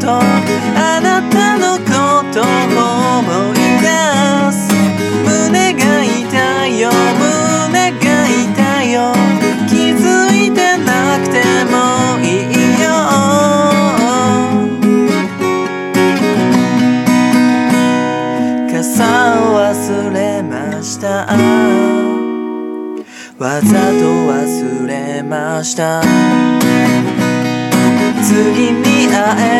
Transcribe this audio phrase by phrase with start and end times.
[0.00, 1.84] とあなたのこ
[2.32, 2.44] とを
[3.18, 3.86] 思い出
[4.50, 4.58] す
[5.24, 6.88] 胸が痛いよ
[7.18, 9.12] 胸が痛いよ
[9.68, 10.02] 気づ
[10.34, 11.36] いてなくて
[11.66, 11.76] も
[12.24, 12.84] いいよ
[18.72, 19.04] 傘
[19.42, 19.68] を忘
[20.14, 21.26] れました
[23.38, 26.02] わざと忘れました。
[28.30, 29.59] 次に会え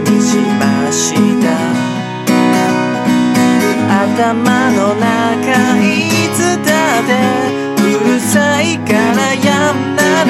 [0.00, 1.46] にしました。
[4.04, 5.04] 頭の中
[5.80, 5.84] い
[6.34, 6.70] つだ
[7.00, 7.10] って
[7.82, 10.28] うるさいからやんなる。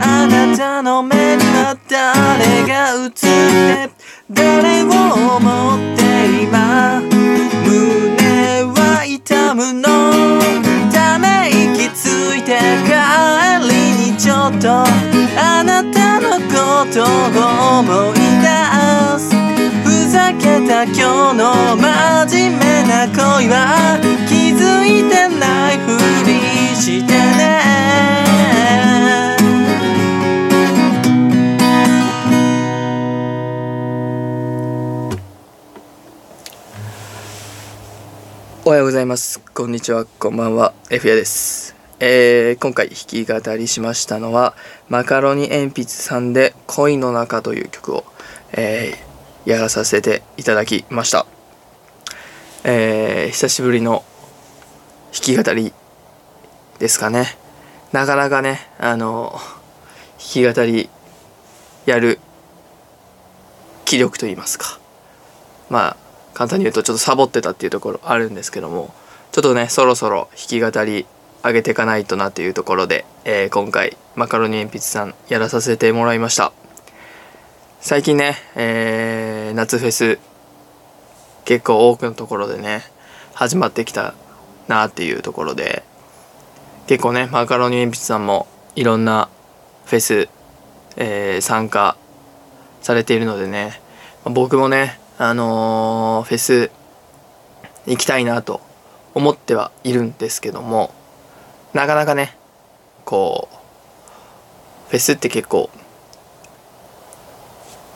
[0.00, 2.72] あなたの目には誰が
[3.04, 3.90] 映って
[4.30, 4.86] 誰を
[5.36, 6.00] 思って
[6.42, 9.83] 今胸は痛むの？
[17.78, 18.46] 思い出
[19.18, 19.34] す
[19.82, 25.90] ふざけた今日の真面目な恋は気づいてないふ
[26.24, 26.30] り
[26.76, 27.54] してね
[38.64, 39.40] おはようございます。
[39.52, 40.06] こんにちは。
[40.18, 40.72] こんばんは。
[40.88, 41.73] F やです。
[42.00, 44.54] えー、今回弾き語りしましたのは、
[44.88, 48.04] マカロニ鉛筆さんで恋の中という曲を、
[48.52, 49.14] えー
[49.44, 51.26] やらさせていただきました。
[52.64, 54.02] えー、久しぶりの
[55.12, 55.72] 弾き語り
[56.78, 57.36] ですかね。
[57.92, 59.38] なかなかね、あの、
[60.18, 60.88] 弾き語り
[61.84, 62.18] やる
[63.84, 64.80] 気力と言いますか。
[65.68, 65.96] まあ、
[66.32, 68.92] 簡単に言うとちょっとサボってたっていうところあるんですけども
[69.30, 71.06] ちょっとねそろそろ弾き語り
[71.44, 76.52] 上げていかないとなというところで、えー今回マカロニ鉛筆さんやらさせてもらいました。
[77.80, 80.18] 最近ね、えー夏フェス
[81.44, 82.82] 結構多くのところでね
[83.34, 84.14] 始まってきた
[84.68, 85.82] なっていうところで
[86.86, 89.28] 結構ねマカロニ鉛筆さんもいろんな
[89.84, 90.28] フェス、
[90.96, 91.96] えー参加
[92.80, 93.82] されているのでね
[94.24, 96.70] 僕もねあのーフェス
[97.86, 98.62] 行きたいなと
[99.14, 100.94] 思ってはいるんですけども
[101.74, 102.36] なかなかね
[103.04, 105.68] こうフェスって結構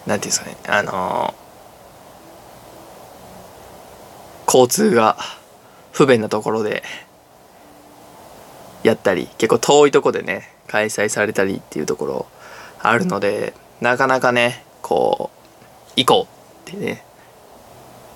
[0.06, 1.48] なんていうんですかねあのー
[4.48, 5.18] 交通が
[5.92, 6.82] 不便なところで
[8.82, 12.26] やったり結構遠いとこでね開催されたりっていうところ
[12.80, 13.52] あるので
[13.82, 15.30] なかなかねこ
[15.90, 16.28] う行こ
[16.66, 17.04] うってね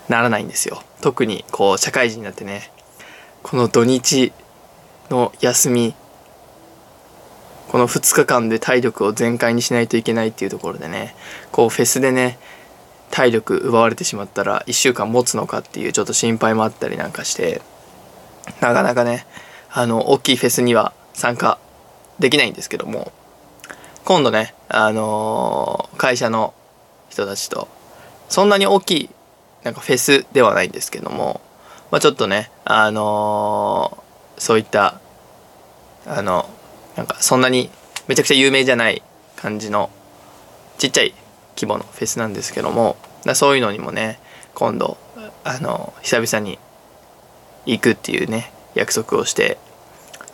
[0.09, 0.83] ならないんですよ。
[1.03, 2.71] 特にこう社会人になってね
[3.43, 4.33] この土日
[5.13, 5.95] の休み
[7.69, 11.15] この2日間で体力を全開にしないといけないっていうところでね
[11.53, 12.39] こうフェスでね
[13.11, 17.61] 体力奪われてしまったら1週間持つのかっていうちょっと心配もあったりなんかして
[18.61, 19.27] なかなかね
[19.71, 21.59] あの大きいフェスには参加
[22.19, 23.13] できないんですけども
[24.05, 26.53] 今度ねあのー会社の
[27.11, 27.69] 人たちと
[28.29, 29.11] そんなに大きい
[29.63, 31.41] なんかフェスではないんですけども、
[31.91, 34.02] まあ、ちょっとねあの
[34.43, 35.01] そういった
[36.05, 36.51] あの
[36.97, 37.71] なんかそんなに
[38.09, 39.01] めちゃくちゃ有名じゃない
[39.37, 39.89] 感じの
[40.79, 41.15] ちっちゃい
[41.55, 44.19] 規模のフェスなんですけどもだそういうのにもね
[44.55, 44.97] 今度
[45.45, 46.59] あの久々に
[47.67, 49.59] 行くっていうね約束をして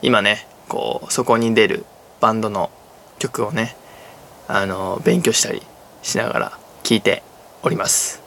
[0.00, 1.84] 今ねこうそこに出る
[2.22, 2.70] バンドの
[3.18, 3.76] 曲をね
[4.46, 5.60] あの勉強したり
[6.02, 7.22] しながら聴いて
[7.62, 8.22] おります。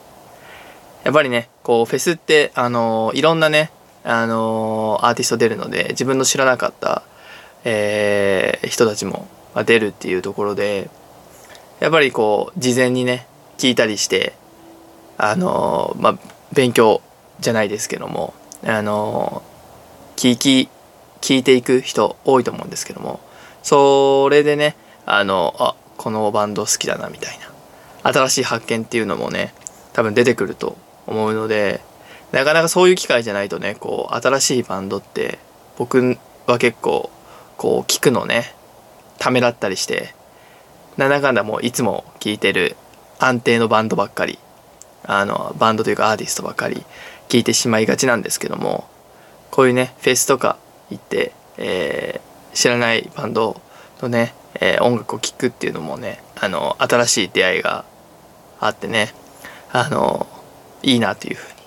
[1.03, 3.71] やっぱりねこうフェスってあのいろんなね
[4.03, 7.03] あのアーティスト出るので自分の知らなかった、
[7.63, 9.27] えー人たちも
[9.65, 10.89] 出るっていうところで
[11.79, 13.27] やっぱりこう事前にね
[13.57, 14.33] 聞いたりして
[15.17, 16.17] あのまあ
[16.53, 17.01] 勉強
[17.39, 18.33] じゃないですけども
[18.63, 19.43] あの
[20.15, 20.69] 聞き
[21.21, 23.19] 聞いていく人多いと思うんですけども
[23.63, 27.39] それでねあのあこのバンド好きだなみたい
[28.03, 29.53] な新しい発見っていうのもね
[29.93, 30.77] 多分出てくると
[31.07, 31.81] 思うので
[32.31, 35.39] なかなかそういう機会じゃないとねこう新しいバンドって
[35.77, 36.17] 僕
[36.47, 37.09] は結構
[37.57, 38.53] こう聞くのね
[39.19, 40.13] ためらったりして
[40.97, 42.75] なんだかんだもういつも聴いてる
[43.19, 44.39] 安定のバンドばっかり
[45.03, 46.83] あのバンドというかアーティストばっかり
[47.29, 48.87] 聴いてしまいがちなんですけども
[49.49, 50.57] こういうねフェスとか
[50.89, 53.61] 行って、えー知らないバンド
[54.01, 57.85] のね、えー音楽を聴くっていうのもねあの新しい出会いが
[58.59, 59.13] あってね
[59.71, 60.27] あの
[60.83, 61.60] いいなというふうに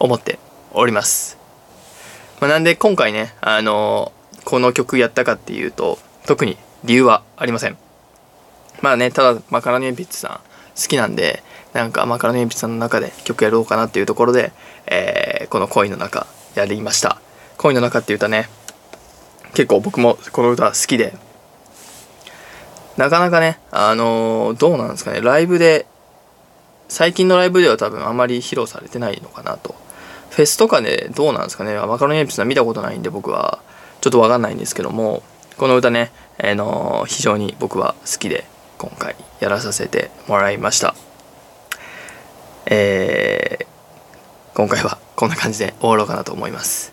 [0.00, 0.40] 思って
[0.72, 1.38] おります。
[2.40, 7.76] まあ、なんで今回ね、あのー、この曲やったかっていうと、特に理由はありません。
[8.80, 10.30] まあね、ただマカロニ鉛筆さん
[10.80, 11.42] 好きなんで、
[11.74, 14.52] なんかマカロニ鉛筆さんの中で曲やろうかなっていうところで、
[14.86, 17.20] えー、この恋の中やりました。
[17.58, 18.48] 恋の中っていう歌ね、
[19.52, 21.12] 結構僕もこの歌好きで、
[22.96, 25.86] なかなかね、あのー、どうなんですかね、ライブで、
[26.88, 29.74] 最近のライブでは多分あまり披露されてないのかなと。
[30.30, 33.60] フェスとかでどうなんですかね、マカロニ鉛筆は見たことないんで僕は
[34.00, 35.22] ちょっとわかんないんですけども、
[35.56, 36.10] この歌ね、
[36.42, 38.46] あの、非常に僕は好きで
[38.78, 40.94] 今回やらさせてもらいました。
[42.66, 43.66] えー、
[44.56, 46.92] 今回はこんな感じで終わろうかなと思います。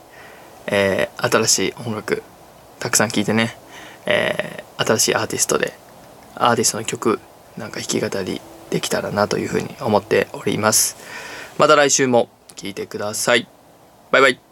[0.65, 2.23] えー、新しい音楽
[2.79, 3.55] たくさん聴いてね、
[4.05, 5.73] えー、新しいアーティストで
[6.35, 7.19] アーティストの曲
[7.57, 10.97] なんか弾き語りできたらなというふうに思っております。
[11.57, 13.47] また来週も聞いてください。
[14.11, 14.46] バイバイ。